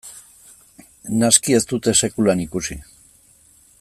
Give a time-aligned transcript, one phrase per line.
[1.23, 2.79] Naski ez dute sekulan ikusi.